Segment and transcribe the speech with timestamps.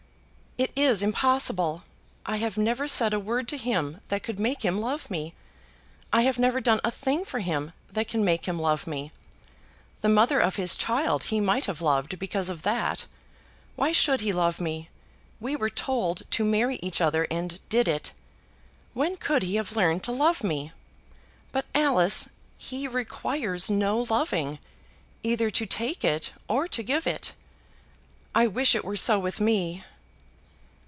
[0.57, 1.83] "It is impossible.
[2.25, 5.33] I have never said a word to him that could make him love me.
[6.13, 9.11] I have never done a thing for him that can make him love me.
[10.01, 13.05] The mother of his child he might have loved, because of that.
[13.77, 14.89] Why should he love me?
[15.39, 18.11] We were told to marry each other and did it.
[18.93, 20.73] When could he have learned to love me?
[21.53, 22.27] But, Alice,
[22.57, 24.59] he requires no loving,
[25.23, 27.31] either to take it or to give it.
[28.35, 29.85] I wish it were so with me."